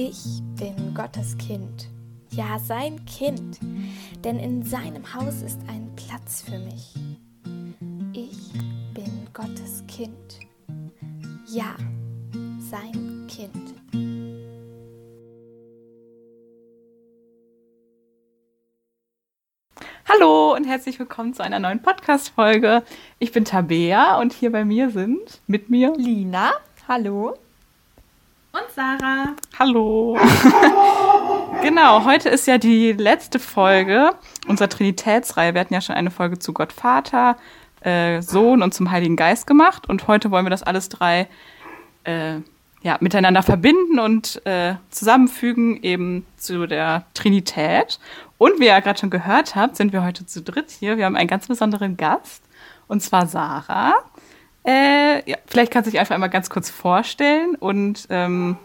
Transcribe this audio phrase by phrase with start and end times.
[0.00, 1.88] Ich bin Gottes Kind,
[2.30, 3.58] ja sein Kind,
[4.22, 6.94] denn in seinem Haus ist ein Platz für mich.
[8.12, 8.52] Ich
[8.94, 10.38] bin Gottes Kind,
[11.48, 11.74] ja
[12.60, 13.74] sein Kind.
[20.08, 22.84] Hallo und herzlich willkommen zu einer neuen Podcast-Folge.
[23.18, 26.52] Ich bin Tabea und hier bei mir sind mit mir Lina.
[26.86, 27.34] Hallo.
[28.78, 29.34] Sarah.
[29.58, 30.16] Hallo.
[31.62, 34.12] genau, heute ist ja die letzte Folge
[34.46, 35.52] unserer Trinitätsreihe.
[35.52, 37.36] Wir hatten ja schon eine Folge zu Gott Vater,
[37.80, 39.88] äh, Sohn und zum Heiligen Geist gemacht.
[39.88, 41.26] Und heute wollen wir das alles drei
[42.04, 42.36] äh,
[42.82, 47.98] ja, miteinander verbinden und äh, zusammenfügen, eben zu der Trinität.
[48.38, 50.98] Und wie ihr ja gerade schon gehört habt, sind wir heute zu dritt hier.
[50.98, 52.44] Wir haben einen ganz besonderen Gast,
[52.86, 53.94] und zwar Sarah.
[54.64, 58.56] Äh, ja, vielleicht kannst du dich einfach einmal ganz kurz vorstellen und ähm,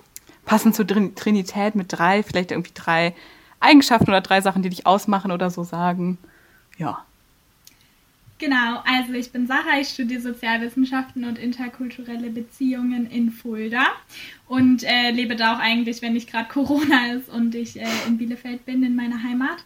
[0.46, 3.14] passend zur Trinität mit drei, vielleicht irgendwie drei
[3.60, 6.18] Eigenschaften oder drei Sachen, die dich ausmachen oder so sagen.
[6.78, 7.06] Ja.
[8.40, 13.86] Genau, also ich bin Sarah, ich studiere Sozialwissenschaften und interkulturelle Beziehungen in Fulda
[14.48, 18.18] und äh, lebe da auch eigentlich, wenn nicht gerade Corona ist und ich äh, in
[18.18, 19.64] Bielefeld bin, in meiner Heimat.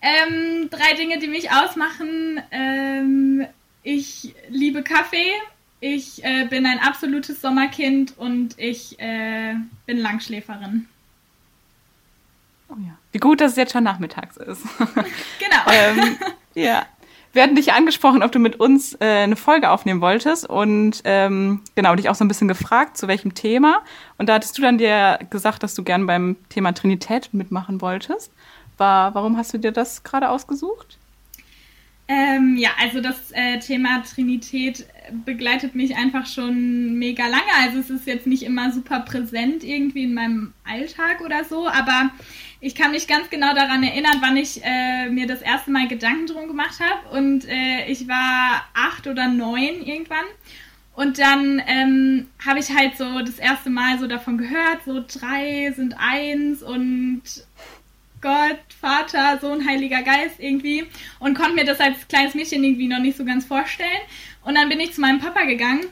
[0.00, 2.40] Ähm, drei Dinge, die mich ausmachen.
[2.50, 3.46] Ähm,
[3.84, 5.32] ich liebe Kaffee,
[5.80, 9.54] ich äh, bin ein absolutes Sommerkind und ich äh,
[9.86, 10.88] bin Langschläferin.
[12.68, 12.98] Oh ja.
[13.12, 14.62] Wie gut, dass es jetzt schon nachmittags ist.
[14.78, 15.62] genau.
[15.72, 16.16] ähm,
[16.54, 16.86] ja.
[17.32, 21.60] Wir hatten dich angesprochen, ob du mit uns äh, eine Folge aufnehmen wolltest und ähm,
[21.74, 23.82] genau, dich auch so ein bisschen gefragt, zu welchem Thema.
[24.16, 28.32] Und da hattest du dann dir gesagt, dass du gern beim Thema Trinität mitmachen wolltest.
[28.78, 30.98] War, warum hast du dir das gerade ausgesucht?
[32.10, 34.86] Ähm, ja, also das äh, Thema Trinität
[35.26, 37.52] begleitet mich einfach schon mega lange.
[37.60, 42.10] Also es ist jetzt nicht immer super präsent irgendwie in meinem Alltag oder so, aber
[42.60, 46.26] ich kann mich ganz genau daran erinnern, wann ich äh, mir das erste Mal Gedanken
[46.26, 47.16] drum gemacht habe.
[47.18, 50.24] Und äh, ich war acht oder neun irgendwann.
[50.94, 55.72] Und dann ähm, habe ich halt so das erste Mal so davon gehört, so drei
[55.76, 57.22] sind eins und
[58.20, 60.86] Gott, Vater, Sohn, Heiliger Geist irgendwie.
[61.18, 64.02] Und konnte mir das als kleines Mädchen irgendwie noch nicht so ganz vorstellen.
[64.44, 65.86] Und dann bin ich zu meinem Papa gegangen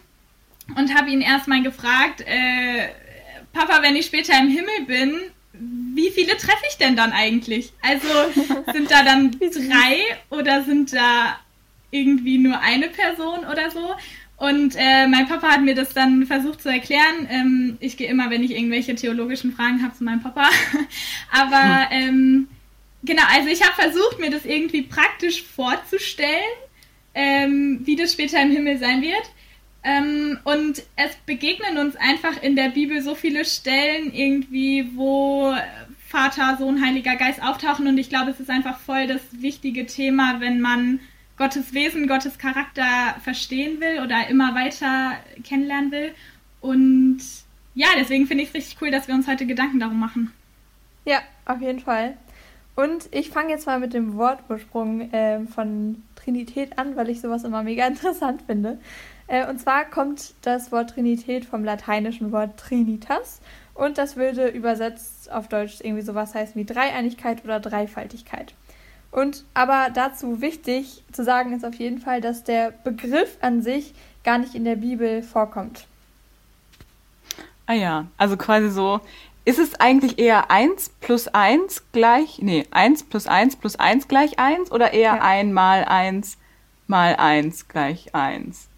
[0.77, 2.89] und habe ihn erstmal gefragt, äh,
[3.53, 5.15] Papa, wenn ich später im Himmel bin,
[5.53, 7.73] wie viele treffe ich denn dann eigentlich?
[7.81, 8.09] Also
[8.73, 11.39] sind da dann drei oder sind da
[11.91, 13.95] irgendwie nur eine Person oder so?
[14.37, 17.27] Und äh, mein Papa hat mir das dann versucht zu erklären.
[17.31, 20.49] Ähm, ich gehe immer, wenn ich irgendwelche theologischen Fragen habe, zu meinem Papa.
[21.31, 22.49] Aber ähm,
[23.03, 26.29] genau, also ich habe versucht, mir das irgendwie praktisch vorzustellen,
[27.15, 29.25] ähm, wie das später im Himmel sein wird.
[29.83, 35.55] Ähm, und es begegnen uns einfach in der Bibel so viele Stellen irgendwie, wo
[36.07, 37.87] Vater, Sohn, Heiliger Geist auftauchen.
[37.87, 41.01] Und ich glaube, es ist einfach voll das wichtige Thema, wenn man
[41.37, 45.13] Gottes Wesen, Gottes Charakter verstehen will oder immer weiter
[45.45, 46.15] kennenlernen will.
[46.61, 47.19] Und
[47.75, 50.33] ja, deswegen finde ich es richtig cool, dass wir uns heute Gedanken darum machen.
[51.05, 52.17] Ja, auf jeden Fall.
[52.75, 57.45] Und ich fange jetzt mal mit dem Wortursprung äh, von Trinität an, weil ich sowas
[57.45, 58.79] immer mega interessant finde.
[59.27, 63.41] Äh, und zwar kommt das Wort Trinität vom lateinischen Wort Trinitas
[63.75, 68.55] und das würde übersetzt auf Deutsch irgendwie sowas heißen wie Dreieinigkeit oder Dreifaltigkeit.
[69.17, 73.95] Und aber dazu wichtig zu sagen ist auf jeden Fall, dass der Begriff an sich
[74.25, 75.87] gar nicht in der Bibel vorkommt.
[77.65, 79.01] Ah ja, also quasi so,
[79.47, 84.39] ist es eigentlich eher 1 plus 1 gleich, nee, 1 plus 1 plus 1 gleich
[84.39, 85.23] 1 oder eher ja.
[85.23, 86.37] 1 mal 1
[86.87, 88.69] mal 1 gleich 1?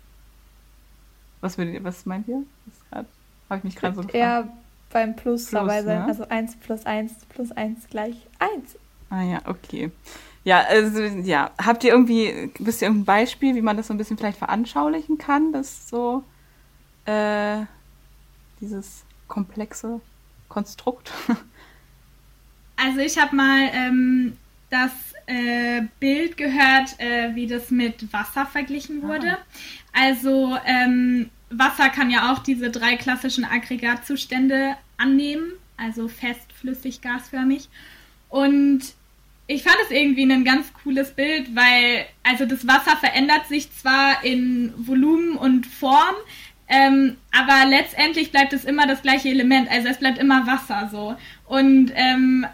[1.40, 2.44] Was, würdet, was meint ihr?
[2.92, 3.08] Habe
[3.56, 4.14] ich mich gerade so gefragt.
[4.14, 4.48] Eher
[4.92, 6.02] beim Plus, Plus dabei sein.
[6.02, 6.06] Ne?
[6.06, 8.76] Also 1 plus 1 plus 1 gleich 1.
[9.10, 9.90] Ah ja, okay.
[10.44, 13.98] Ja, also ja, habt ihr irgendwie, wisst ihr irgendein Beispiel, wie man das so ein
[13.98, 16.24] bisschen vielleicht veranschaulichen kann, das so
[17.04, 17.64] äh,
[18.60, 20.00] dieses komplexe
[20.48, 21.12] Konstrukt?
[22.80, 24.36] Also ich habe mal ähm,
[24.70, 24.92] das
[25.26, 29.32] äh, Bild gehört, äh, wie das mit Wasser verglichen wurde.
[29.32, 30.04] Ah.
[30.04, 37.68] Also ähm, Wasser kann ja auch diese drei klassischen Aggregatzustände annehmen, also fest, flüssig, gasförmig.
[38.28, 38.80] Und
[39.46, 44.22] ich fand es irgendwie ein ganz cooles Bild, weil also das Wasser verändert sich zwar
[44.22, 46.14] in Volumen und Form,
[46.68, 51.16] ähm, aber letztendlich bleibt es immer das gleiche Element, also es bleibt immer Wasser so.
[51.46, 52.46] Und ähm,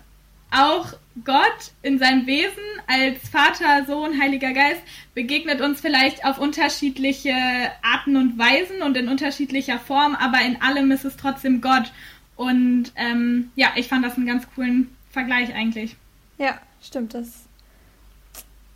[0.53, 0.93] auch
[1.25, 4.81] Gott in seinem Wesen als Vater, Sohn, Heiliger Geist
[5.15, 7.35] begegnet uns vielleicht auf unterschiedliche
[7.83, 11.93] Arten und Weisen und in unterschiedlicher Form, aber in allem ist es trotzdem Gott.
[12.37, 15.97] Und ähm, ja, ich fand das einen ganz coolen Vergleich eigentlich.
[16.39, 17.15] Ja, stimmt.
[17.15, 17.45] Das,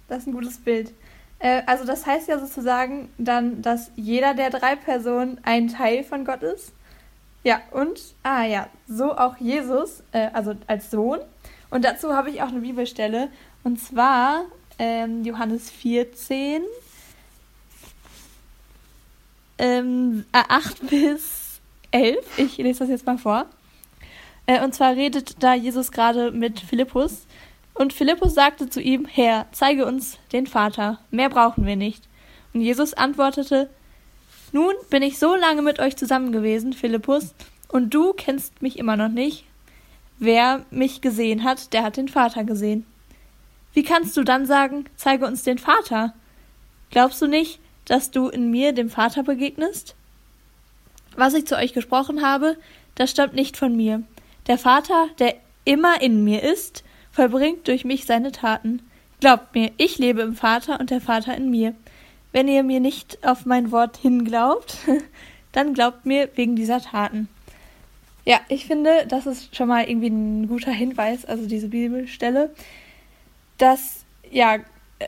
[0.07, 0.93] das ist ein gutes Bild.
[1.41, 6.25] Äh, also das heißt ja sozusagen dann, dass jeder der drei Personen ein Teil von
[6.25, 6.73] Gott ist.
[7.43, 11.19] Ja, und, ah ja, so auch Jesus, äh, also als Sohn.
[11.71, 13.31] Und dazu habe ich auch eine Bibelstelle.
[13.65, 14.45] Und zwar
[14.79, 16.63] ähm, Johannes 14,
[19.59, 22.39] ähm, 8 bis 11.
[22.39, 23.47] Ich lese das jetzt mal vor.
[24.49, 27.27] Äh, und zwar redet da Jesus gerade mit Philippus.
[27.75, 32.09] Und Philippus sagte zu ihm, Herr, zeige uns den Vater, mehr brauchen wir nicht.
[32.53, 33.69] Und Jesus antwortete,
[34.51, 37.35] Nun bin ich so lange mit euch zusammen gewesen, Philippus,
[37.69, 39.45] und du kennst mich immer noch nicht.
[40.19, 42.87] Wer mich gesehen hat, der hat den Vater gesehen.
[43.75, 46.15] Wie kannst du dann sagen, zeige uns den Vater?
[46.91, 49.95] Glaubst du nicht, dass du in mir dem Vater begegnest?
[51.15, 52.57] Was ich zu euch gesprochen habe,
[52.95, 54.03] das stammt nicht von mir.
[54.49, 58.83] Der Vater, der immer in mir ist, vollbringt durch mich seine Taten.
[59.21, 61.75] Glaubt mir, ich lebe im Vater und der Vater in mir.
[62.33, 64.79] Wenn ihr mir nicht auf mein Wort hinglaubt,
[65.53, 67.29] dann glaubt mir wegen dieser Taten.
[68.25, 72.51] Ja, ich finde, das ist schon mal irgendwie ein guter Hinweis, also diese Bibelstelle,
[73.57, 74.59] dass ja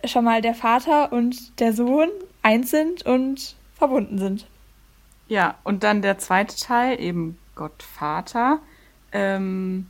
[0.04, 2.08] schon mal der Vater und der Sohn
[2.42, 4.46] eins sind und verbunden sind.
[5.28, 8.60] Ja, und dann der zweite Teil, eben Gott Vater,
[9.12, 9.86] ähm,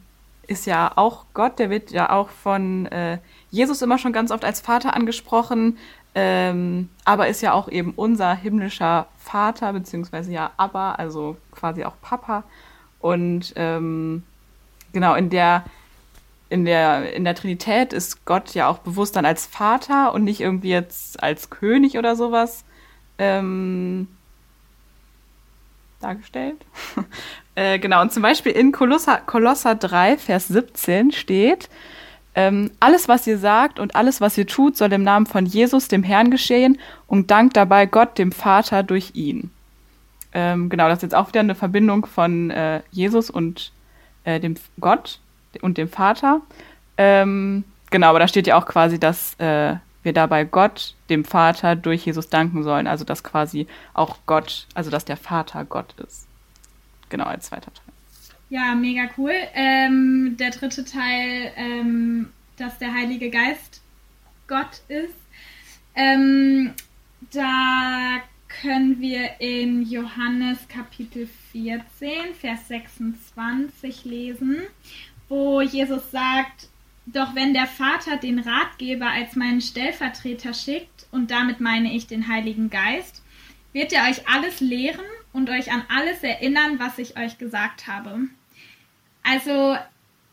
[0.46, 3.18] ist ja auch Gott, der wird ja auch von äh,
[3.50, 5.78] Jesus immer schon ganz oft als Vater angesprochen,
[6.14, 11.94] ähm, aber ist ja auch eben unser himmlischer Vater, beziehungsweise ja Abba, also quasi auch
[12.02, 12.42] Papa.
[12.98, 14.24] Und ähm,
[14.92, 15.64] genau, in der,
[16.48, 20.40] in, der, in der Trinität ist Gott ja auch bewusst dann als Vater und nicht
[20.40, 22.64] irgendwie jetzt als König oder sowas.
[23.18, 24.08] Ähm,
[26.00, 26.64] dargestellt.
[27.60, 31.68] äh, genau, und zum Beispiel in Kolosser, Kolosser 3, Vers 17 steht,
[32.34, 35.86] ähm, alles, was ihr sagt und alles, was ihr tut, soll im Namen von Jesus,
[35.88, 39.50] dem Herrn, geschehen und dankt dabei Gott, dem Vater, durch ihn.
[40.32, 43.72] Ähm, genau, das ist jetzt auch wieder eine Verbindung von äh, Jesus und
[44.24, 45.18] äh, dem Gott
[45.60, 46.40] und dem Vater.
[46.96, 51.76] Ähm, genau, aber da steht ja auch quasi, dass äh, wir dabei Gott, dem Vater,
[51.76, 52.86] durch Jesus danken sollen.
[52.86, 56.29] Also dass quasi auch Gott, also dass der Vater Gott ist.
[57.10, 57.92] Genau, als zweiter Teil.
[58.48, 59.34] Ja, mega cool.
[59.54, 63.82] Ähm, der dritte Teil, ähm, dass der Heilige Geist
[64.48, 65.14] Gott ist.
[65.94, 66.72] Ähm,
[67.32, 68.20] da
[68.60, 74.56] können wir in Johannes Kapitel 14, Vers 26 lesen,
[75.28, 76.68] wo Jesus sagt,
[77.06, 82.28] doch wenn der Vater den Ratgeber als meinen Stellvertreter schickt, und damit meine ich den
[82.28, 83.22] Heiligen Geist,
[83.72, 88.18] wird er euch alles lehren und euch an alles erinnern, was ich euch gesagt habe.
[89.22, 89.76] Also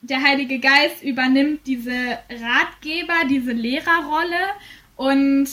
[0.01, 4.53] der Heilige Geist übernimmt diese Ratgeber, diese Lehrerrolle
[4.95, 5.47] und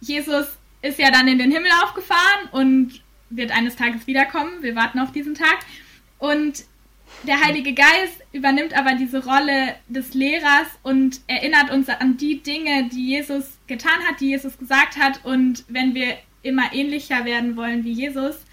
[0.00, 0.46] Jesus
[0.82, 4.62] ist ja dann in den Himmel aufgefahren und wird eines Tages wiederkommen.
[4.62, 5.58] Wir warten auf diesen Tag.
[6.18, 6.64] Und
[7.22, 12.88] der Heilige Geist übernimmt aber diese Rolle des Lehrers und erinnert uns an die Dinge,
[12.92, 15.24] die Jesus getan hat, die Jesus gesagt hat.
[15.24, 18.43] Und wenn wir immer ähnlicher werden wollen wie Jesus,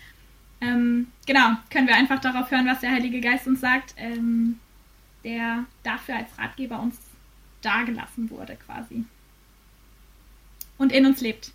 [0.61, 4.59] ähm, genau, können wir einfach darauf hören, was der Heilige Geist uns sagt, ähm,
[5.23, 6.97] der dafür als Ratgeber uns
[7.61, 9.05] dargelassen wurde quasi.
[10.77, 11.51] Und in uns lebt.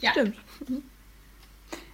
[0.00, 0.10] Ja.
[0.10, 0.36] Stimmt.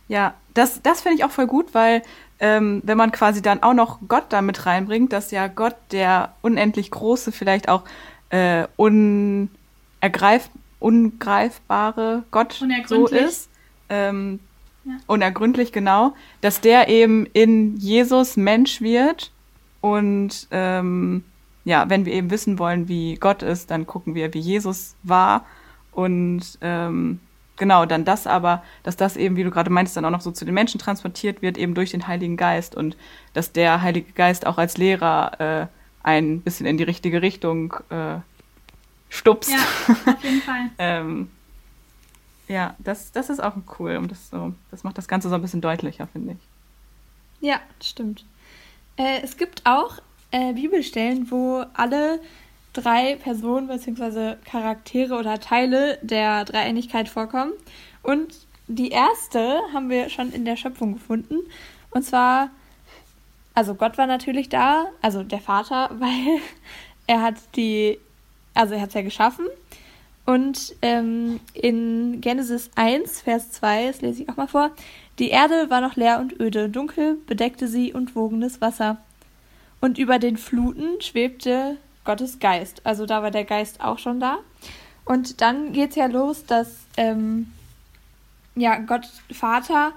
[0.08, 2.02] Ja, das, das finde ich auch voll gut, weil
[2.38, 6.90] ähm, wenn man quasi dann auch noch Gott damit reinbringt, dass ja Gott der unendlich
[6.90, 7.84] große, vielleicht auch
[8.30, 10.50] äh, unergreif,
[10.80, 13.48] ungreifbare Gott so ist.
[13.88, 14.40] Ähm,
[14.84, 14.94] ja.
[15.06, 16.14] Unergründlich, genau.
[16.40, 19.30] Dass der eben in Jesus Mensch wird.
[19.80, 21.24] Und ähm,
[21.64, 25.44] ja, wenn wir eben wissen wollen, wie Gott ist, dann gucken wir, wie Jesus war.
[25.92, 27.20] Und ähm,
[27.56, 30.32] genau, dann das aber, dass das eben, wie du gerade meinst, dann auch noch so
[30.32, 32.96] zu den Menschen transportiert wird, eben durch den Heiligen Geist und
[33.34, 35.66] dass der Heilige Geist auch als Lehrer äh,
[36.02, 38.16] ein bisschen in die richtige Richtung äh,
[39.08, 39.50] stupst.
[39.50, 39.58] Ja,
[40.12, 40.70] auf jeden Fall.
[40.78, 41.30] ähm,
[42.48, 45.42] ja, das, das ist auch cool und das, so, das macht das Ganze so ein
[45.42, 46.38] bisschen deutlicher, finde ich.
[47.48, 48.24] Ja, stimmt.
[48.96, 49.98] Äh, es gibt auch
[50.30, 52.20] äh, Bibelstellen, wo alle
[52.72, 54.36] drei Personen bzw.
[54.44, 57.52] Charaktere oder Teile der Dreieinigkeit vorkommen.
[58.02, 58.34] Und
[58.68, 61.36] die erste haben wir schon in der Schöpfung gefunden.
[61.90, 62.50] Und zwar,
[63.54, 66.40] also Gott war natürlich da, also der Vater, weil
[67.06, 67.98] er hat die,
[68.54, 69.46] also er hat es ja geschaffen.
[70.32, 74.70] Und ähm, in Genesis 1, Vers 2, das lese ich auch mal vor,
[75.18, 78.96] die Erde war noch leer und öde, dunkel bedeckte sie und wogenes Wasser.
[79.82, 82.80] Und über den Fluten schwebte Gottes Geist.
[82.84, 84.38] Also da war der Geist auch schon da.
[85.04, 87.52] Und dann geht es ja los, dass ähm,
[88.54, 89.92] ja, Gott Vater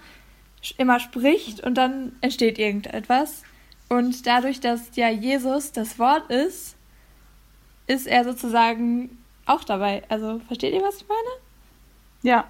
[0.77, 3.43] immer spricht und dann entsteht irgendetwas.
[3.87, 6.75] Und dadurch, dass ja Jesus das Wort ist,
[7.87, 10.03] ist er sozusagen auch dabei.
[10.09, 11.29] Also versteht ihr, was ich meine?
[12.21, 12.45] Ja.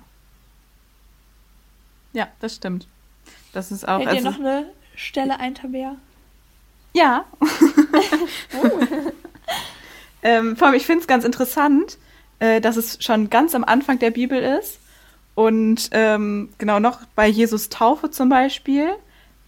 [2.14, 2.88] Ja, das stimmt.
[3.54, 3.98] Das ist auch.
[3.98, 5.96] Fällt also, dir noch eine Stelle ein, Tabea?
[6.94, 7.26] Ja.
[10.24, 11.98] ähm, vor allem, ich finde es ganz interessant,
[12.40, 14.80] äh, dass es schon ganz am Anfang der Bibel ist.
[15.36, 18.96] Und ähm, genau noch bei Jesus Taufe zum Beispiel.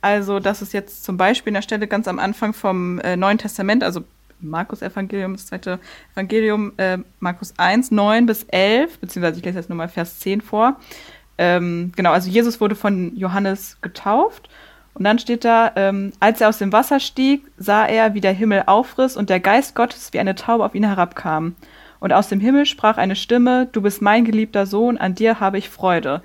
[0.02, 3.38] Also, das ist jetzt zum Beispiel in der Stelle ganz am Anfang vom äh, Neuen
[3.38, 4.04] Testament, also
[4.40, 5.80] Markus Evangelium, das zweite
[6.14, 10.80] Evangelium, äh, Markus 1, 9 bis 11, beziehungsweise ich lese jetzt nochmal Vers 10 vor.
[11.38, 14.50] Ähm, genau, also Jesus wurde von Johannes getauft
[14.98, 18.34] und dann steht da, ähm, als er aus dem Wasser stieg, sah er, wie der
[18.34, 21.56] Himmel aufriss und der Geist Gottes wie eine Taube auf ihn herabkam.
[22.00, 25.60] Und aus dem Himmel sprach eine Stimme, du bist mein geliebter Sohn, an dir habe
[25.60, 26.24] ich Freude.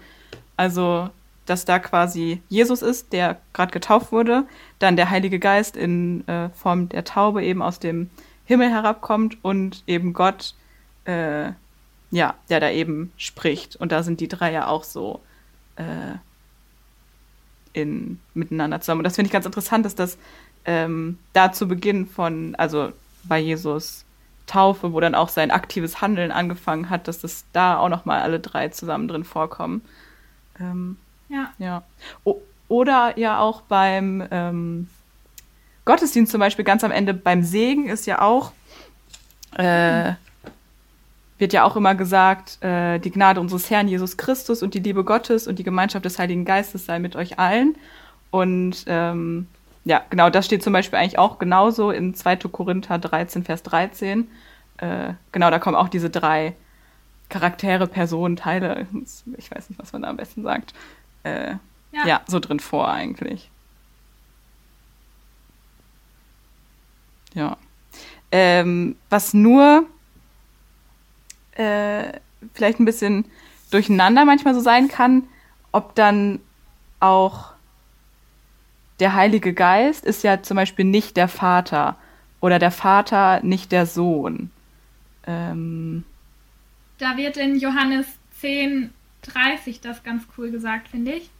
[0.57, 1.11] Also,
[1.47, 4.45] dass da quasi Jesus ist, der gerade getauft wurde,
[4.79, 8.11] dann der Heilige Geist in äh, Form der Taube eben aus dem
[8.45, 10.55] Himmel herabkommt und eben Gott,
[11.05, 11.53] äh,
[12.11, 13.77] ja, der da eben spricht.
[13.77, 15.21] Und da sind die drei ja auch so
[15.77, 16.17] äh,
[17.73, 19.01] in, miteinander zusammen.
[19.01, 20.19] Und das finde ich ganz interessant, dass das
[20.65, 22.93] ähm, da zu Beginn von, also
[23.25, 24.05] bei Jesus
[24.47, 28.41] Taufe, wo dann auch sein aktives Handeln angefangen hat, dass das da auch nochmal alle
[28.41, 29.83] drei zusammen drin vorkommen.
[30.61, 30.99] Ähm,
[31.33, 31.51] ja.
[31.59, 31.83] ja.
[32.69, 34.89] Oder ja auch beim ähm,
[35.85, 38.53] Gottesdienst zum Beispiel ganz am Ende beim Segen ist ja auch,
[39.57, 40.13] äh,
[41.39, 45.05] wird ja auch immer gesagt, äh, die Gnade unseres Herrn Jesus Christus und die Liebe
[45.05, 47.77] Gottes und die Gemeinschaft des Heiligen Geistes sei mit euch allen.
[48.31, 49.49] Und ähm,
[49.85, 52.37] ja, genau, das steht zum Beispiel eigentlich auch genauso in 2.
[52.37, 54.29] Korinther 13, Vers 13.
[54.79, 56.55] Äh, genau, da kommen auch diese drei
[57.29, 58.87] Charaktere, Personen, Teile,
[59.37, 60.75] ich weiß nicht, was man da am besten sagt,
[61.25, 61.55] äh,
[61.93, 62.07] ja.
[62.07, 63.51] ja, so drin vor eigentlich.
[67.35, 67.57] Ja.
[68.31, 69.87] Ähm, was nur
[71.53, 72.13] äh,
[72.55, 73.27] vielleicht ein bisschen
[73.71, 75.25] durcheinander manchmal so sein kann,
[75.71, 76.41] ob dann
[77.01, 77.53] auch
[79.01, 81.97] der Heilige Geist ist ja zum Beispiel nicht der Vater
[82.41, 84.51] oder der Vater nicht der Sohn.
[85.27, 86.05] Ähm,
[86.99, 88.07] da wird in Johannes
[88.41, 91.31] 10, 30 das ganz cool gesagt, finde ich.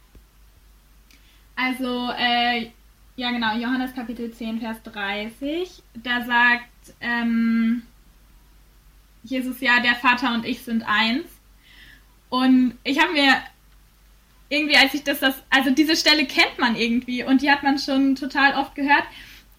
[1.55, 2.69] Also, äh,
[3.15, 5.83] ja genau, Johannes Kapitel 10, Vers 30.
[5.93, 7.83] Da sagt ähm,
[9.23, 11.27] Jesus ja, der Vater und ich sind eins.
[12.29, 13.35] Und ich habe mir
[14.49, 17.77] irgendwie, als ich das, das, also diese Stelle kennt man irgendwie und die hat man
[17.77, 19.03] schon total oft gehört.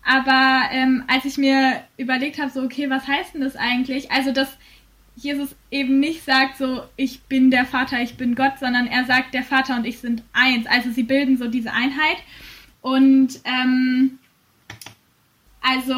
[0.05, 4.11] Aber ähm, als ich mir überlegt habe, so, okay, was heißt denn das eigentlich?
[4.11, 4.59] Also, dass
[5.17, 9.35] Jesus eben nicht sagt, so, ich bin der Vater, ich bin Gott, sondern er sagt,
[9.35, 10.67] der Vater und ich sind eins.
[10.67, 12.19] Also, sie bilden so diese Einheit.
[12.81, 14.19] Und, ähm,
[15.61, 15.95] also,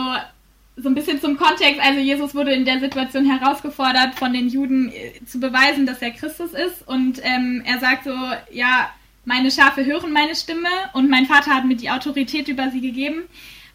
[0.77, 4.93] so ein bisschen zum Kontext, also Jesus wurde in der Situation herausgefordert, von den Juden
[4.93, 6.87] äh, zu beweisen, dass er Christus ist.
[6.87, 8.15] Und ähm, er sagt so,
[8.53, 8.91] ja,
[9.25, 13.25] meine Schafe hören meine Stimme und mein Vater hat mir die Autorität über sie gegeben.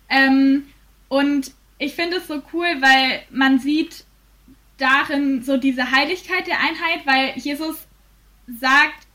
[0.09, 0.63] Ähm,
[1.09, 4.05] und ich finde es so cool, weil man sieht
[4.81, 7.87] darin so diese Heiligkeit der Einheit, weil Jesus
[8.59, 9.07] sagt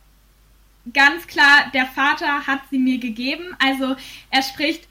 [0.92, 3.56] ganz klar, der Vater hat sie mir gegeben.
[3.58, 3.96] Also
[4.30, 4.86] er spricht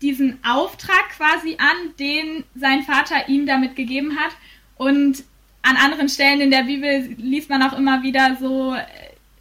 [0.00, 4.32] diesen Auftrag quasi an, den sein Vater ihm damit gegeben hat.
[4.76, 5.24] Und
[5.62, 8.84] an anderen Stellen in der Bibel liest man auch immer wieder so, äh,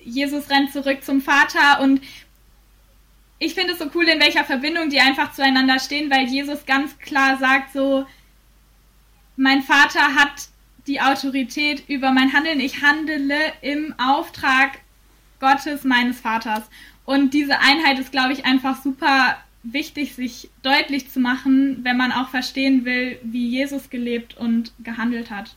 [0.03, 2.01] Jesus rennt zurück zum Vater und
[3.39, 6.97] ich finde es so cool, in welcher Verbindung die einfach zueinander stehen, weil Jesus ganz
[6.99, 8.05] klar sagt so,
[9.35, 10.49] mein Vater hat
[10.87, 12.59] die Autorität über mein Handeln.
[12.59, 14.79] Ich handele im Auftrag
[15.39, 16.63] Gottes, meines Vaters.
[17.05, 22.11] Und diese Einheit ist, glaube ich, einfach super wichtig, sich deutlich zu machen, wenn man
[22.11, 25.55] auch verstehen will, wie Jesus gelebt und gehandelt hat.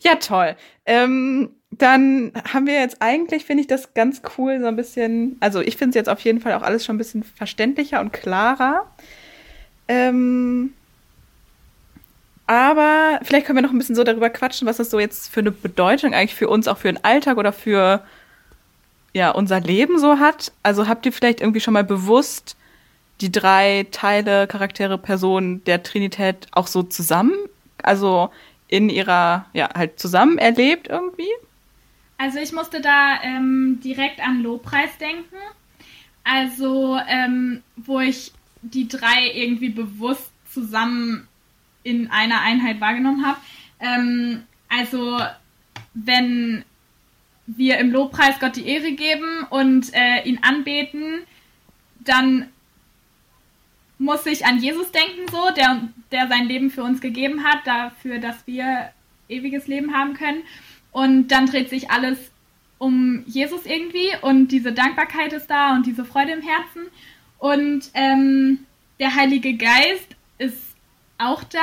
[0.00, 0.56] Ja, toll.
[0.86, 5.60] Ähm, dann haben wir jetzt eigentlich, finde ich das ganz cool, so ein bisschen, also
[5.60, 8.94] ich finde es jetzt auf jeden Fall auch alles schon ein bisschen verständlicher und klarer.
[9.88, 10.72] Ähm,
[12.46, 15.40] aber vielleicht können wir noch ein bisschen so darüber quatschen, was das so jetzt für
[15.40, 18.04] eine Bedeutung eigentlich für uns, auch für den Alltag oder für
[19.14, 20.52] ja, unser Leben so hat.
[20.62, 22.56] Also habt ihr vielleicht irgendwie schon mal bewusst
[23.20, 27.34] die drei Teile, Charaktere, Personen der Trinität auch so zusammen,
[27.82, 28.30] also
[28.68, 31.30] in ihrer, ja, halt zusammen erlebt irgendwie?
[32.18, 35.36] Also ich musste da ähm, direkt an Lobpreis denken.
[36.24, 38.32] also ähm, wo ich
[38.72, 41.28] die drei irgendwie bewusst zusammen
[41.82, 43.38] in einer Einheit wahrgenommen habe.
[43.80, 45.20] Ähm, also
[45.92, 46.64] wenn
[47.46, 51.20] wir im Lobpreis Gott die Ehre geben und äh, ihn anbeten,
[52.00, 52.48] dann
[53.98, 58.18] muss ich an Jesus denken, so, der, der sein Leben für uns gegeben hat, dafür,
[58.18, 58.90] dass wir
[59.28, 60.42] ewiges Leben haben können.
[60.90, 62.18] Und dann dreht sich alles
[62.78, 66.82] um Jesus irgendwie und diese Dankbarkeit ist da und diese Freude im Herzen.
[67.38, 68.60] Und ähm,
[68.98, 70.76] der Heilige Geist ist
[71.18, 71.58] auch da.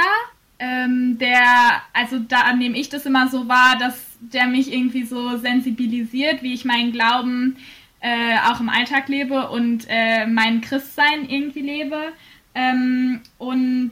[0.60, 5.38] Ähm, der, also da nehme ich das immer so wahr, dass der mich irgendwie so
[5.38, 7.58] sensibilisiert, wie ich meinen Glauben
[8.00, 12.14] äh, auch im Alltag lebe und äh, mein Christsein irgendwie lebe.
[12.54, 13.92] Ähm, und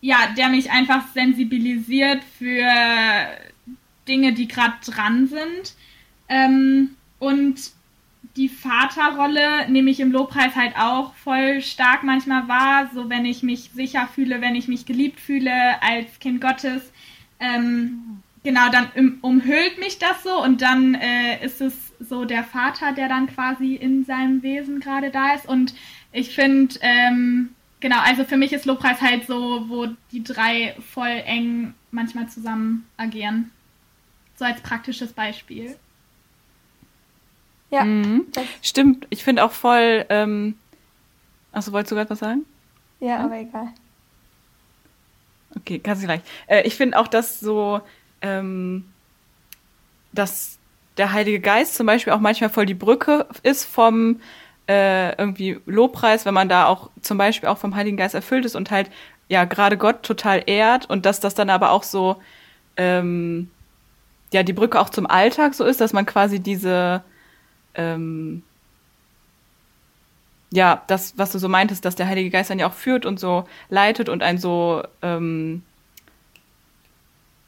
[0.00, 2.68] ja, der mich einfach sensibilisiert für
[4.08, 5.74] Dinge, die gerade dran sind.
[6.28, 7.72] Ähm, und
[8.36, 13.42] die Vaterrolle nehme ich im Lobpreis halt auch voll stark manchmal wahr, so wenn ich
[13.42, 16.92] mich sicher fühle, wenn ich mich geliebt fühle als Kind Gottes.
[17.40, 22.92] Ähm, genau, dann umhüllt mich das so und dann äh, ist es so der Vater,
[22.92, 25.46] der dann quasi in seinem Wesen gerade da ist.
[25.46, 25.74] Und
[26.12, 27.50] ich finde, ähm,
[27.80, 32.86] genau, also für mich ist Lobpreis halt so, wo die drei voll eng manchmal zusammen
[32.98, 33.50] agieren.
[34.36, 35.76] So als praktisches Beispiel.
[37.70, 37.84] Ja.
[37.84, 38.26] Mhm.
[38.62, 40.06] Stimmt, ich finde auch voll.
[40.08, 40.56] Ähm,
[41.52, 42.44] achso, wolltest du gerade was sagen?
[43.00, 43.68] Ja, ja, aber egal.
[45.56, 46.20] Okay, kannst du gleich.
[46.46, 47.80] Äh, ich finde auch, dass so,
[48.20, 48.84] ähm,
[50.12, 50.58] dass
[50.96, 54.20] der Heilige Geist zum Beispiel auch manchmal voll die Brücke ist vom
[54.68, 58.56] äh, irgendwie Lobpreis, wenn man da auch zum Beispiel auch vom Heiligen Geist erfüllt ist
[58.56, 58.90] und halt
[59.28, 62.16] ja gerade Gott total ehrt und dass das dann aber auch so
[62.76, 63.50] ähm,
[64.32, 67.02] ja die Brücke auch zum Alltag so ist, dass man quasi diese
[67.76, 68.42] ähm,
[70.50, 73.20] ja, das, was du so meintest, dass der Heilige Geist dann ja auch führt und
[73.20, 75.62] so leitet und ein so ähm,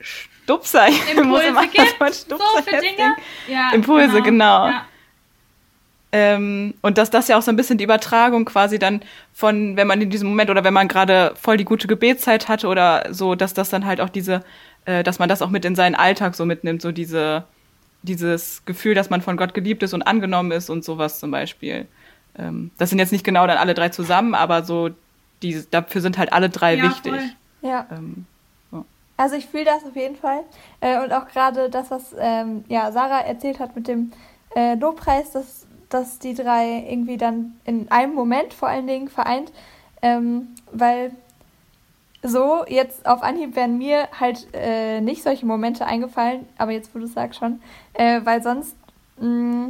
[0.01, 3.15] Stupser, Impulse muss gibt, Stupser so für Dinge.
[3.49, 4.67] Ja, Impulse, genau.
[4.67, 4.67] genau.
[4.69, 4.87] Ja.
[6.11, 9.03] Ähm, und dass das ja auch so ein bisschen die Übertragung quasi dann
[9.35, 12.69] von, wenn man in diesem Moment oder wenn man gerade voll die gute Gebetszeit hatte
[12.69, 14.43] oder so, dass das dann halt auch diese,
[14.87, 17.45] äh, dass man das auch mit in seinen Alltag so mitnimmt, so diese,
[18.03, 21.87] dieses Gefühl, dass man von Gott geliebt ist und angenommen ist und sowas zum Beispiel.
[22.37, 24.91] Ähm, das sind jetzt nicht genau dann alle drei zusammen, aber so,
[25.43, 27.13] die, dafür sind halt alle drei ja, wichtig.
[27.13, 27.31] Voll.
[27.63, 27.87] Ja.
[27.91, 28.27] Ähm,
[28.71, 28.85] so.
[29.17, 30.41] Also ich fühle das auf jeden Fall.
[30.81, 34.13] Äh, und auch gerade das, was ähm, ja, Sarah erzählt hat mit dem
[34.55, 39.53] äh, Lobpreis, dass, dass die drei irgendwie dann in einem Moment vor allen Dingen vereint.
[40.01, 41.11] Ähm, weil
[42.23, 46.99] so, jetzt auf Anhieb wären mir halt äh, nicht solche Momente eingefallen, aber jetzt, wo
[46.99, 47.61] du es sagst schon,
[47.95, 48.75] äh, weil sonst
[49.21, 49.69] mm,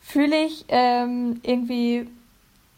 [0.00, 2.08] fühle ich ähm, irgendwie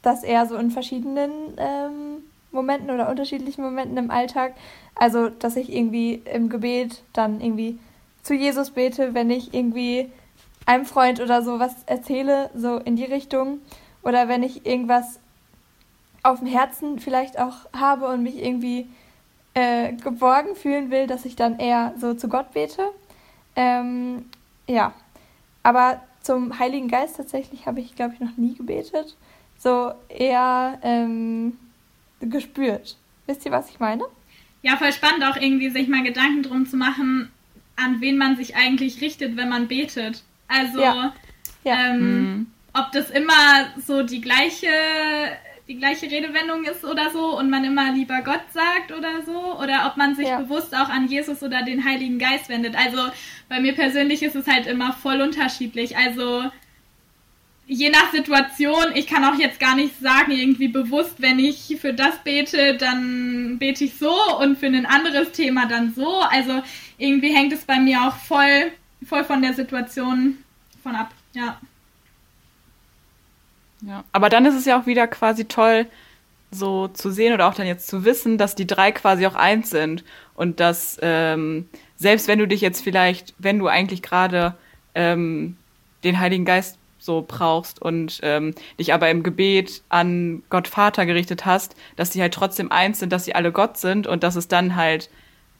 [0.02, 4.54] das eher so in verschiedenen ähm, Momenten oder unterschiedlichen Momenten im Alltag.
[4.94, 7.78] Also, dass ich irgendwie im Gebet dann irgendwie
[8.22, 10.10] zu Jesus bete, wenn ich irgendwie
[10.64, 13.60] einem Freund oder so was erzähle, so in die Richtung.
[14.02, 15.20] Oder wenn ich irgendwas
[16.26, 18.86] auf dem Herzen vielleicht auch habe und mich irgendwie
[19.54, 22.82] äh, geborgen fühlen will, dass ich dann eher so zu Gott bete.
[23.54, 24.26] Ähm,
[24.66, 24.92] ja,
[25.62, 29.16] aber zum Heiligen Geist tatsächlich habe ich, glaube ich, noch nie gebetet.
[29.58, 31.56] So eher ähm,
[32.20, 32.96] gespürt.
[33.26, 34.04] Wisst ihr, was ich meine?
[34.62, 37.30] Ja, voll spannend auch irgendwie, sich mal Gedanken drum zu machen,
[37.76, 40.22] an wen man sich eigentlich richtet, wenn man betet.
[40.48, 41.14] Also, ja.
[41.64, 41.90] Ja.
[41.90, 42.46] Ähm, mhm.
[42.74, 44.68] ob das immer so die gleiche
[45.68, 49.86] die gleiche Redewendung ist oder so und man immer lieber Gott sagt oder so oder
[49.90, 50.40] ob man sich ja.
[50.40, 52.76] bewusst auch an Jesus oder den Heiligen Geist wendet.
[52.76, 52.98] Also
[53.48, 55.96] bei mir persönlich ist es halt immer voll unterschiedlich.
[55.96, 56.44] Also
[57.66, 61.92] je nach Situation, ich kann auch jetzt gar nicht sagen, irgendwie bewusst, wenn ich für
[61.92, 66.20] das bete, dann bete ich so und für ein anderes Thema dann so.
[66.20, 66.62] Also
[66.96, 68.70] irgendwie hängt es bei mir auch voll,
[69.04, 70.38] voll von der Situation
[70.82, 71.12] von ab.
[71.32, 71.58] Ja.
[73.86, 75.86] Ja, aber dann ist es ja auch wieder quasi toll,
[76.50, 79.70] so zu sehen oder auch dann jetzt zu wissen, dass die drei quasi auch eins
[79.70, 84.54] sind und dass ähm, selbst wenn du dich jetzt vielleicht, wenn du eigentlich gerade
[84.94, 85.56] ähm,
[86.02, 91.46] den Heiligen Geist so brauchst und ähm, dich aber im Gebet an Gott Vater gerichtet
[91.46, 94.48] hast, dass die halt trotzdem eins sind, dass sie alle Gott sind und dass es
[94.48, 95.10] dann halt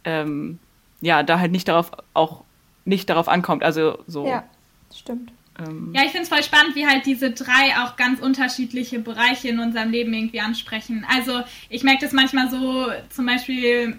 [0.05, 0.59] ähm,
[1.01, 2.43] ja da halt nicht darauf auch
[2.85, 3.62] nicht darauf ankommt.
[3.62, 4.27] Also so.
[4.27, 4.45] Ja,
[4.93, 5.33] stimmt.
[5.59, 9.49] Ähm ja, ich finde es voll spannend, wie halt diese drei auch ganz unterschiedliche Bereiche
[9.49, 11.07] in unserem Leben irgendwie ansprechen.
[11.09, 13.97] Also ich merke das manchmal so, zum Beispiel,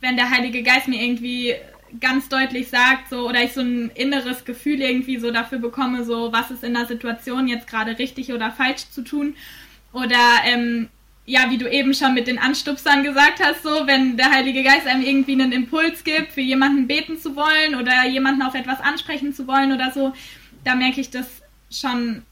[0.00, 1.54] wenn der Heilige Geist mir irgendwie
[2.00, 6.32] ganz deutlich sagt, so, oder ich so ein inneres Gefühl irgendwie so dafür bekomme, so,
[6.32, 9.34] was ist in der Situation jetzt gerade richtig oder falsch zu tun.
[9.92, 10.88] Oder, ähm,
[11.24, 14.86] ja, wie du eben schon mit den Anstupsern gesagt hast, so, wenn der Heilige Geist
[14.86, 19.32] einem irgendwie einen Impuls gibt, für jemanden beten zu wollen oder jemanden auf etwas ansprechen
[19.32, 20.12] zu wollen oder so,
[20.64, 21.26] da merke ich das
[21.70, 22.22] schon,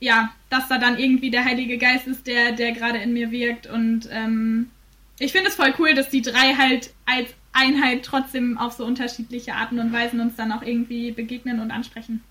[0.00, 3.66] ja, dass da dann irgendwie der Heilige Geist ist, der, der gerade in mir wirkt.
[3.66, 4.70] Und ähm,
[5.18, 9.54] ich finde es voll cool, dass die drei halt als Einheit trotzdem auf so unterschiedliche
[9.54, 12.22] Arten und Weisen uns dann auch irgendwie begegnen und ansprechen.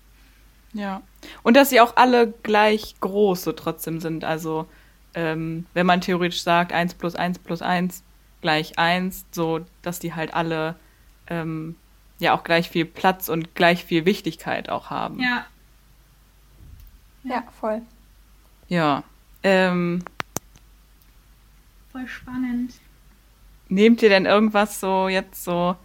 [0.72, 1.02] Ja.
[1.42, 4.24] Und dass sie auch alle gleich groß so trotzdem sind.
[4.24, 4.66] Also,
[5.14, 8.02] ähm, wenn man theoretisch sagt, 1 plus 1 plus 1
[8.40, 10.76] gleich 1, so dass die halt alle
[11.26, 11.76] ähm,
[12.20, 15.20] ja auch gleich viel Platz und gleich viel Wichtigkeit auch haben.
[15.20, 15.46] Ja.
[17.24, 17.82] Ja, voll.
[18.68, 19.02] Ja.
[19.42, 20.02] Ähm,
[21.92, 22.74] Voll spannend.
[23.68, 25.76] Nehmt ihr denn irgendwas so jetzt so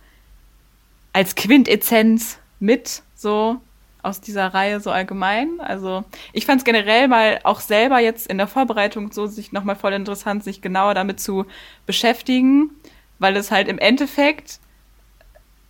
[1.13, 3.59] als Quintessenz mit, so
[4.03, 5.59] aus dieser Reihe so allgemein?
[5.59, 9.75] Also ich fand es generell mal auch selber jetzt in der Vorbereitung so sich nochmal
[9.75, 11.45] voll interessant, sich genauer damit zu
[11.87, 12.69] beschäftigen,
[13.17, 14.59] weil es halt im Endeffekt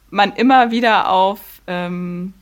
[0.10, 2.34] man immer wieder auf ähm,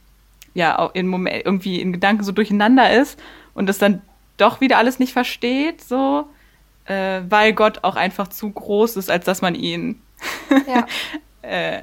[0.54, 3.20] ja in Moment irgendwie in Gedanken so durcheinander ist
[3.54, 4.02] und es dann
[4.38, 6.28] doch wieder alles nicht versteht, so
[6.86, 10.02] äh, weil Gott auch einfach zu groß ist, als dass man ihn
[10.68, 10.86] ja.
[11.42, 11.82] äh,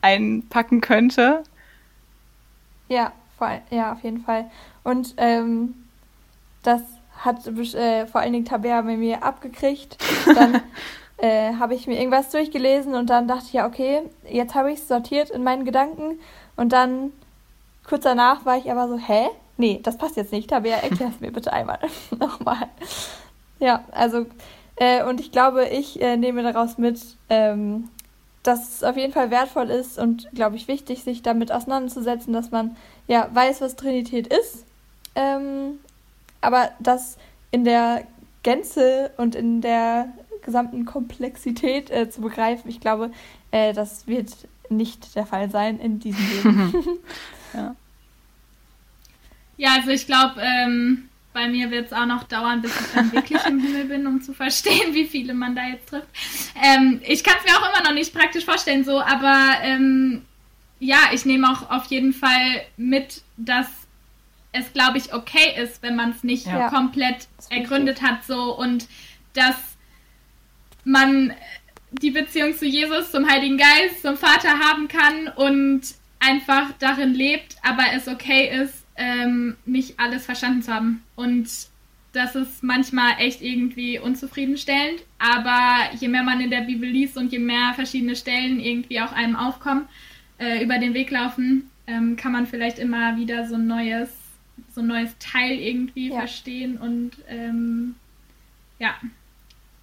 [0.00, 1.42] einpacken könnte.
[2.88, 4.50] Ja, voll, ja, auf jeden Fall.
[4.84, 5.74] Und ähm,
[6.62, 6.82] das
[7.18, 9.96] hat äh, vor allen Dingen Tabea bei mir abgekriegt.
[10.34, 10.60] Dann
[11.22, 14.80] äh, habe ich mir irgendwas durchgelesen und dann dachte ich, ja, okay, jetzt habe ich
[14.80, 16.18] es sortiert in meinen Gedanken.
[16.56, 17.12] Und dann
[17.86, 19.28] kurz danach war ich aber so, hä?
[19.56, 20.50] Nee, das passt jetzt nicht.
[20.50, 21.78] Tabea, erklär es mir bitte einmal
[22.18, 22.68] nochmal.
[23.60, 24.26] Ja, also,
[24.74, 27.88] äh, und ich glaube, ich äh, nehme daraus mit, ähm,
[28.42, 32.50] dass es auf jeden Fall wertvoll ist und, glaube ich, wichtig, sich damit auseinanderzusetzen, dass
[32.50, 34.66] man ja weiß, was Trinität ist,
[35.14, 35.78] ähm,
[36.40, 37.16] aber das
[37.52, 38.02] in der
[38.42, 40.08] Gänze und in der
[40.42, 43.12] gesamten Komplexität äh, zu begreifen, ich glaube,
[43.50, 44.30] äh, das wird
[44.68, 46.84] nicht der Fall sein in diesem Leben.
[47.54, 47.76] ja.
[49.56, 53.12] ja, also ich glaube, ähm, bei mir wird es auch noch dauern, bis ich dann
[53.12, 56.08] wirklich im Himmel bin, um zu verstehen, wie viele man da jetzt trifft.
[56.62, 60.22] Ähm, ich kann es mir auch immer noch nicht praktisch vorstellen, so, aber ähm,
[60.78, 63.68] ja, ich nehme auch auf jeden Fall mit, dass
[64.52, 66.68] es, glaube ich, okay ist, wenn man es nicht ja.
[66.68, 68.86] komplett ergründet hat, so und
[69.32, 69.56] dass
[70.84, 71.32] man
[71.90, 75.82] die Beziehung zu Jesus, zum Heiligen Geist, zum Vater haben kann und
[76.20, 81.02] einfach darin lebt, aber es okay ist, ähm, nicht alles verstanden zu haben.
[81.16, 81.48] Und
[82.12, 85.02] das ist manchmal echt irgendwie unzufriedenstellend.
[85.18, 89.12] Aber je mehr man in der Bibel liest und je mehr verschiedene Stellen irgendwie auch
[89.12, 89.88] einem aufkommen,
[90.38, 94.10] äh, über den Weg laufen, ähm, kann man vielleicht immer wieder so ein neues,
[94.74, 96.18] so ein neues Teil irgendwie ja.
[96.18, 96.76] verstehen.
[96.76, 97.94] Und ähm,
[98.78, 98.94] ja,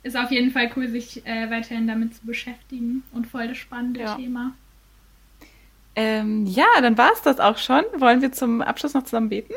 [0.04, 4.02] ist auf jeden Fall cool, sich äh, weiterhin damit zu beschäftigen und voll das spannende
[4.02, 4.16] ja.
[4.16, 4.54] Thema.
[5.96, 7.84] Ähm, ja, dann war es das auch schon.
[7.98, 9.54] Wollen wir zum Abschluss noch zusammen beten?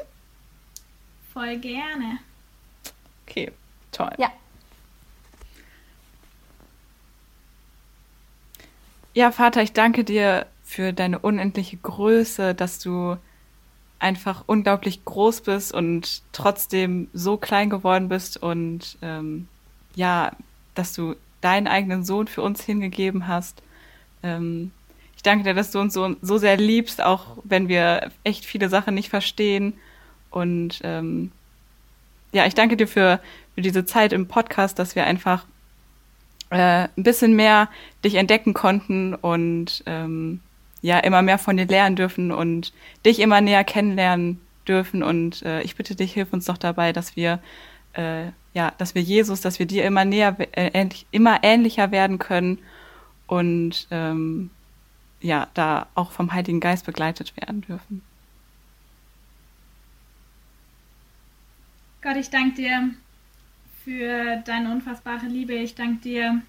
[1.33, 2.18] Voll gerne.
[3.26, 3.52] Okay,
[3.92, 4.11] toll.
[4.18, 4.33] Ja.
[9.14, 13.18] Ja, Vater, ich danke dir für deine unendliche Größe, dass du
[13.98, 19.48] einfach unglaublich groß bist und trotzdem so klein geworden bist und ähm,
[19.94, 20.33] ja,
[20.74, 23.62] dass du deinen eigenen Sohn für uns hingegeben hast.
[24.22, 24.70] Ähm,
[25.16, 28.68] ich danke dir, dass du uns so, so sehr liebst, auch wenn wir echt viele
[28.68, 29.74] Sachen nicht verstehen.
[30.31, 31.31] Und ähm,
[32.33, 33.20] ja, ich danke dir für,
[33.55, 35.44] für diese Zeit im Podcast, dass wir einfach
[36.50, 37.68] äh, ein bisschen mehr
[38.05, 40.40] dich entdecken konnten und ähm,
[40.81, 42.72] ja, immer mehr von dir lernen dürfen und
[43.07, 45.02] dich immer näher kennenlernen dürfen.
[45.02, 47.38] Und äh, ich bitte dich, hilf uns doch dabei, dass wir
[47.92, 52.18] äh, ja, dass wir Jesus, dass wir dir immer näher, äh, ähnlich, immer ähnlicher werden
[52.18, 52.58] können
[53.26, 54.50] und ähm,
[55.20, 58.02] ja, da auch vom Heiligen Geist begleitet werden dürfen.
[62.02, 62.90] Gott, ich danke dir
[63.84, 65.54] für deine unfassbare Liebe.
[65.54, 66.42] Ich danke dir,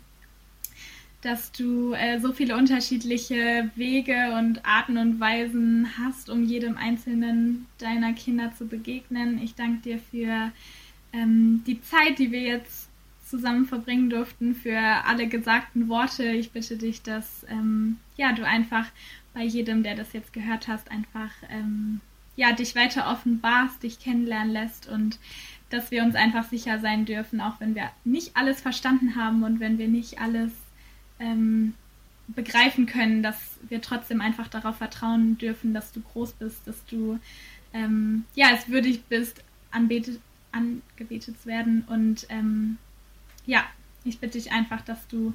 [1.21, 7.67] dass du äh, so viele unterschiedliche Wege und Arten und Weisen hast, um jedem einzelnen
[7.77, 9.41] deiner Kinder zu begegnen.
[9.41, 10.51] Ich danke dir für
[11.13, 12.89] ähm, die Zeit, die wir jetzt
[13.25, 16.23] zusammen verbringen durften, für alle gesagten Worte.
[16.23, 18.87] Ich bitte dich, dass ähm, ja, du einfach
[19.33, 22.01] bei jedem, der das jetzt gehört hast, einfach ähm,
[22.35, 25.19] ja, dich weiter offenbarst, dich kennenlernen lässt und
[25.69, 29.59] dass wir uns einfach sicher sein dürfen, auch wenn wir nicht alles verstanden haben und
[29.59, 30.51] wenn wir nicht alles
[31.19, 31.73] ähm,
[32.27, 37.19] begreifen können, dass wir trotzdem einfach darauf vertrauen dürfen, dass du groß bist, dass du
[37.73, 40.19] ähm, ja es würdig bist, anbetet,
[40.53, 41.83] angebetet werden.
[41.87, 42.77] Und ähm,
[43.45, 43.63] ja,
[44.03, 45.33] ich bitte dich einfach, dass du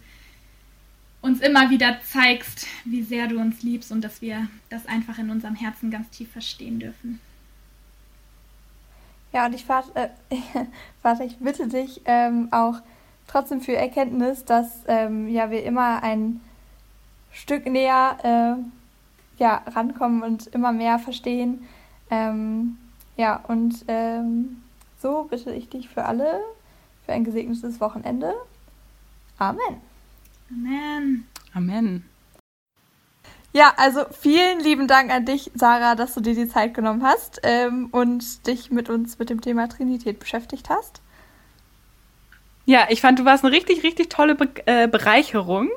[1.21, 5.31] uns immer wieder zeigst, wie sehr du uns liebst und dass wir das einfach in
[5.31, 7.21] unserem Herzen ganz tief verstehen dürfen.
[9.33, 12.81] Ja, und ich, Vater, äh, ich bitte dich ähm, auch
[13.27, 16.41] trotzdem für Erkenntnis, dass ähm, ja, wir immer ein
[17.33, 18.17] Stück näher
[18.59, 21.67] äh, ja, rankommen und immer mehr verstehen.
[22.11, 22.79] Ähm,
[23.17, 24.63] ja, und ähm,
[25.01, 26.41] so bitte ich dich für alle
[27.05, 28.35] für ein gesegnetes Wochenende.
[29.39, 29.81] Amen.
[30.51, 31.27] Amen.
[31.55, 32.05] Amen.
[33.53, 37.41] Ja, also vielen lieben Dank an dich, Sarah, dass du dir die Zeit genommen hast
[37.45, 41.01] ähm, und dich mit uns mit dem Thema Trinität beschäftigt hast.
[42.67, 45.71] Ja, ich fand, du warst eine richtig, richtig tolle Be äh, Bereicherung.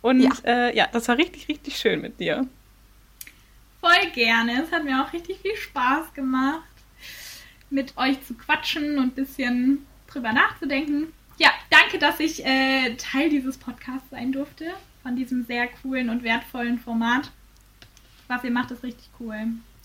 [0.00, 0.30] Und ja.
[0.44, 2.46] Äh, ja, das war richtig, richtig schön mit dir.
[3.80, 4.62] Voll gerne.
[4.62, 6.69] Es hat mir auch richtig viel Spaß gemacht,
[7.70, 11.12] mit euch zu quatschen und ein bisschen drüber nachzudenken.
[11.38, 14.66] Ja, danke, dass ich äh, Teil dieses Podcasts sein durfte.
[15.02, 17.30] Von diesem sehr coolen und wertvollen Format.
[18.28, 19.38] Was ihr macht, ist richtig cool.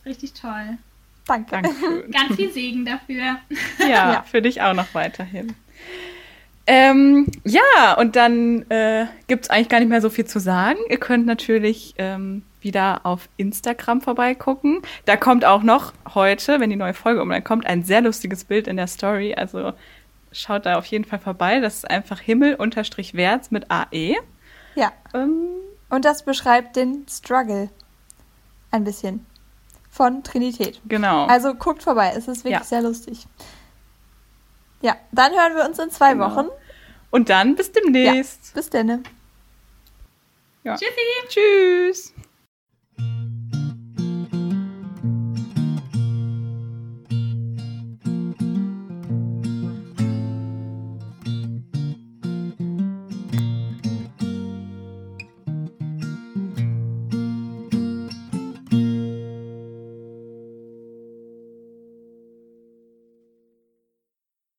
[0.05, 0.77] Richtig toll.
[1.25, 1.51] Danke.
[1.51, 2.11] Dankeschön.
[2.11, 3.37] Ganz viel Segen dafür.
[3.79, 5.55] Ja, ja, für dich auch noch weiterhin.
[6.67, 10.79] Ähm, ja, und dann äh, gibt es eigentlich gar nicht mehr so viel zu sagen.
[10.89, 14.81] Ihr könnt natürlich ähm, wieder auf Instagram vorbeigucken.
[15.05, 18.67] Da kommt auch noch heute, wenn die neue Folge online kommt, ein sehr lustiges Bild
[18.67, 19.33] in der Story.
[19.33, 19.71] Also
[20.33, 21.61] schaut da auf jeden Fall vorbei.
[21.61, 24.15] Das ist einfach Himmel-Wärts mit AE.
[24.75, 24.91] Ja.
[25.13, 25.47] Ähm,
[25.89, 27.69] und das beschreibt den Struggle
[28.71, 29.25] ein bisschen
[29.89, 30.81] von Trinität.
[30.89, 31.25] Genau.
[31.27, 32.63] Also guckt vorbei, es ist wirklich ja.
[32.63, 33.25] sehr lustig.
[34.81, 36.35] Ja, dann hören wir uns in zwei genau.
[36.35, 36.47] Wochen.
[37.11, 38.47] Und dann bis demnächst.
[38.47, 39.03] Ja, bis dann.
[40.63, 40.75] Ja.
[40.75, 40.91] Tschüssi.
[41.29, 42.13] Tschüss.